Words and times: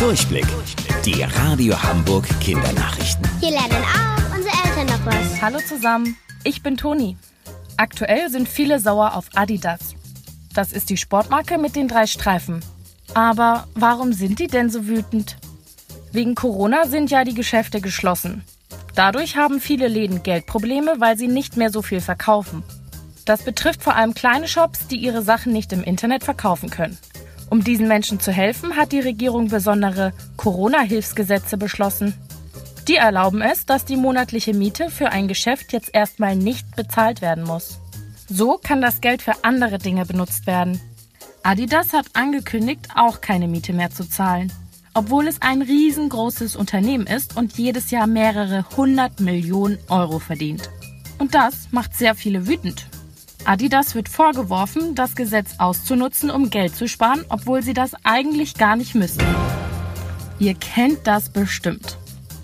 Durchblick. 0.00 0.46
Die 1.04 1.22
Radio 1.22 1.80
Hamburg 1.82 2.26
Kindernachrichten. 2.40 3.28
Hier 3.38 3.50
lernen 3.50 3.84
auch 3.84 4.34
unsere 4.34 4.54
Eltern 4.64 4.86
noch 4.86 5.04
was. 5.04 5.42
Hallo 5.42 5.58
zusammen, 5.58 6.16
ich 6.42 6.62
bin 6.62 6.78
Toni. 6.78 7.18
Aktuell 7.76 8.30
sind 8.30 8.48
viele 8.48 8.80
sauer 8.80 9.14
auf 9.14 9.26
Adidas. 9.34 9.94
Das 10.54 10.72
ist 10.72 10.88
die 10.88 10.96
Sportmarke 10.96 11.58
mit 11.58 11.76
den 11.76 11.86
drei 11.86 12.06
Streifen. 12.06 12.64
Aber 13.12 13.68
warum 13.74 14.14
sind 14.14 14.38
die 14.38 14.46
denn 14.46 14.70
so 14.70 14.86
wütend? 14.86 15.36
Wegen 16.12 16.34
Corona 16.34 16.86
sind 16.86 17.10
ja 17.10 17.24
die 17.24 17.34
Geschäfte 17.34 17.82
geschlossen. 17.82 18.42
Dadurch 18.94 19.36
haben 19.36 19.60
viele 19.60 19.86
Läden 19.86 20.22
Geldprobleme, 20.22 20.94
weil 20.96 21.18
sie 21.18 21.28
nicht 21.28 21.58
mehr 21.58 21.70
so 21.70 21.82
viel 21.82 22.00
verkaufen. 22.00 22.62
Das 23.26 23.42
betrifft 23.42 23.82
vor 23.82 23.96
allem 23.96 24.14
kleine 24.14 24.48
Shops, 24.48 24.86
die 24.86 24.96
ihre 24.96 25.20
Sachen 25.20 25.52
nicht 25.52 25.74
im 25.74 25.84
Internet 25.84 26.24
verkaufen 26.24 26.70
können. 26.70 26.96
Um 27.50 27.64
diesen 27.64 27.88
Menschen 27.88 28.20
zu 28.20 28.30
helfen, 28.30 28.76
hat 28.76 28.92
die 28.92 29.00
Regierung 29.00 29.48
besondere 29.48 30.12
Corona-Hilfsgesetze 30.36 31.56
beschlossen. 31.56 32.14
Die 32.86 32.96
erlauben 32.96 33.42
es, 33.42 33.66
dass 33.66 33.84
die 33.84 33.96
monatliche 33.96 34.54
Miete 34.54 34.88
für 34.88 35.10
ein 35.10 35.28
Geschäft 35.28 35.72
jetzt 35.72 35.92
erstmal 35.92 36.36
nicht 36.36 36.76
bezahlt 36.76 37.20
werden 37.20 37.44
muss. 37.44 37.78
So 38.28 38.58
kann 38.62 38.80
das 38.80 39.00
Geld 39.00 39.20
für 39.22 39.44
andere 39.44 39.78
Dinge 39.78 40.06
benutzt 40.06 40.46
werden. 40.46 40.80
Adidas 41.42 41.92
hat 41.92 42.06
angekündigt, 42.12 42.88
auch 42.94 43.20
keine 43.20 43.48
Miete 43.48 43.72
mehr 43.72 43.90
zu 43.90 44.08
zahlen. 44.08 44.52
Obwohl 44.94 45.26
es 45.26 45.42
ein 45.42 45.62
riesengroßes 45.62 46.54
Unternehmen 46.54 47.06
ist 47.06 47.36
und 47.36 47.58
jedes 47.58 47.90
Jahr 47.90 48.06
mehrere 48.06 48.64
hundert 48.76 49.20
Millionen 49.20 49.78
Euro 49.88 50.18
verdient. 50.18 50.70
Und 51.18 51.34
das 51.34 51.68
macht 51.70 51.96
sehr 51.96 52.14
viele 52.14 52.46
wütend. 52.46 52.86
Adidas 53.44 53.94
wird 53.94 54.08
vorgeworfen, 54.08 54.94
das 54.94 55.16
Gesetz 55.16 55.54
auszunutzen, 55.58 56.30
um 56.30 56.50
Geld 56.50 56.76
zu 56.76 56.88
sparen, 56.88 57.24
obwohl 57.28 57.62
sie 57.62 57.74
das 57.74 57.92
eigentlich 58.04 58.54
gar 58.54 58.76
nicht 58.76 58.94
müssen. 58.94 59.22
Ihr 60.38 60.54
kennt 60.54 61.06
das 61.06 61.30
bestimmt. 61.30 61.98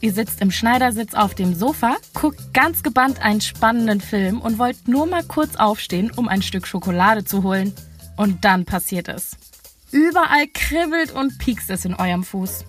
Ihr 0.00 0.12
sitzt 0.12 0.40
im 0.40 0.50
Schneidersitz 0.50 1.14
auf 1.14 1.34
dem 1.34 1.54
Sofa, 1.54 1.96
guckt 2.14 2.54
ganz 2.54 2.82
gebannt 2.82 3.20
einen 3.20 3.40
spannenden 3.40 4.00
Film 4.00 4.40
und 4.40 4.58
wollt 4.58 4.88
nur 4.88 5.06
mal 5.06 5.22
kurz 5.22 5.56
aufstehen, 5.56 6.10
um 6.16 6.28
ein 6.28 6.42
Stück 6.42 6.66
Schokolade 6.66 7.24
zu 7.24 7.42
holen. 7.42 7.74
Und 8.16 8.44
dann 8.44 8.64
passiert 8.64 9.08
es. 9.08 9.36
Überall 9.90 10.46
kribbelt 10.52 11.12
und 11.12 11.38
piekst 11.38 11.68
es 11.70 11.84
in 11.84 11.94
eurem 11.94 12.24
Fuß. 12.24 12.64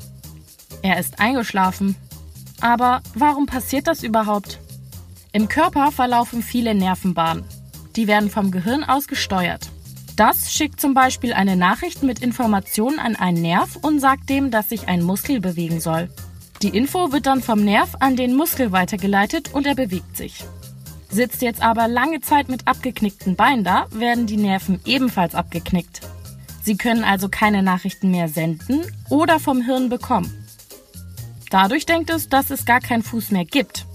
Er 0.81 0.99
ist 0.99 1.19
eingeschlafen. 1.19 1.95
Aber 2.59 3.01
warum 3.15 3.45
passiert 3.45 3.87
das 3.87 4.03
überhaupt? 4.03 4.59
Im 5.31 5.47
Körper 5.47 5.91
verlaufen 5.91 6.41
viele 6.43 6.75
Nervenbahnen. 6.75 7.45
Die 7.95 8.07
werden 8.07 8.29
vom 8.29 8.51
Gehirn 8.51 8.83
aus 8.83 9.07
gesteuert. 9.07 9.69
Das 10.15 10.53
schickt 10.53 10.79
zum 10.79 10.93
Beispiel 10.93 11.33
eine 11.33 11.55
Nachricht 11.55 12.03
mit 12.03 12.19
Informationen 12.19 12.99
an 12.99 13.15
einen 13.15 13.41
Nerv 13.41 13.77
und 13.81 13.99
sagt 13.99 14.29
dem, 14.29 14.51
dass 14.51 14.69
sich 14.69 14.87
ein 14.87 15.01
Muskel 15.01 15.39
bewegen 15.39 15.79
soll. 15.79 16.09
Die 16.61 16.69
Info 16.69 17.11
wird 17.11 17.25
dann 17.25 17.41
vom 17.41 17.63
Nerv 17.63 17.95
an 17.99 18.15
den 18.15 18.35
Muskel 18.35 18.71
weitergeleitet 18.71 19.53
und 19.53 19.65
er 19.65 19.75
bewegt 19.75 20.15
sich. 20.15 20.43
Sitzt 21.09 21.41
jetzt 21.41 21.61
aber 21.61 21.87
lange 21.87 22.21
Zeit 22.21 22.49
mit 22.49 22.67
abgeknickten 22.67 23.35
Beinen 23.35 23.63
da, 23.63 23.87
werden 23.91 24.27
die 24.27 24.37
Nerven 24.37 24.79
ebenfalls 24.85 25.33
abgeknickt. 25.35 26.01
Sie 26.63 26.77
können 26.77 27.03
also 27.03 27.27
keine 27.27 27.63
Nachrichten 27.63 28.11
mehr 28.11 28.27
senden 28.27 28.81
oder 29.09 29.39
vom 29.39 29.61
Hirn 29.61 29.89
bekommen. 29.89 30.31
Dadurch 31.49 31.85
denkt 31.85 32.09
es, 32.09 32.29
dass 32.29 32.49
es 32.49 32.65
gar 32.65 32.79
keinen 32.79 33.03
Fuß 33.03 33.31
mehr 33.31 33.45
gibt. 33.45 33.85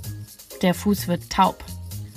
Der 0.60 0.74
Fuß 0.74 1.08
wird 1.08 1.30
taub. 1.30 1.64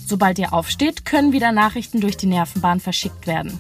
Sobald 0.10 0.40
ihr 0.40 0.54
aufsteht, 0.54 1.06
können 1.06 1.34
wieder 1.34 1.52
Nachrichten 1.52 2.02
durch 2.02 2.18
die 2.18 2.26
Nervenbahn 2.26 2.80
verschickt 2.80 3.28
werden. 3.28 3.60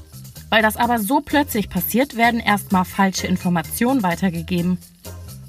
Weil 0.50 0.64
das 0.64 0.78
aber 0.78 0.98
so 0.98 1.22
plötzlich 1.22 1.70
passiert, 1.70 2.18
werden 2.18 2.40
erstmal 2.40 2.86
falsche 2.86 3.28
Informationen 3.28 4.02
weitergegeben. 4.02 4.80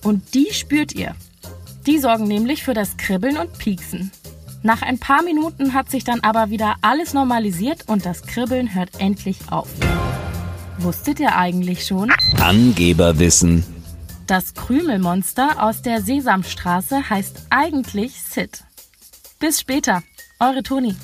Und 0.04 0.34
die 0.34 0.52
spürt 0.52 0.94
ihr. 0.94 1.16
Die 1.86 1.98
sorgen 1.98 2.24
nämlich 2.28 2.62
für 2.62 2.74
das 2.74 2.98
Kribbeln 2.98 3.38
und 3.38 3.56
Pieksen. 3.56 4.10
Nach 4.62 4.82
ein 4.82 4.98
paar 4.98 5.22
Minuten 5.22 5.72
hat 5.72 5.90
sich 5.90 6.04
dann 6.04 6.20
aber 6.20 6.50
wieder 6.50 6.74
alles 6.82 7.14
normalisiert 7.14 7.88
und 7.88 8.04
das 8.04 8.20
Kribbeln 8.20 8.74
hört 8.74 9.00
endlich 9.00 9.38
auf. 9.50 9.70
Wusstet 10.76 11.18
ihr 11.18 11.34
eigentlich 11.34 11.86
schon? 11.86 12.12
Angeberwissen. 12.38 13.64
Das 14.26 14.52
Krümelmonster 14.52 15.62
aus 15.62 15.80
der 15.80 16.02
Sesamstraße 16.02 17.08
heißt 17.08 17.46
eigentlich 17.48 18.20
Sid. 18.20 18.64
Bis 19.38 19.58
später, 19.58 20.02
eure 20.40 20.62
Toni. 20.62 21.00